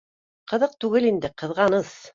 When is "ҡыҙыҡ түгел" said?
0.53-1.09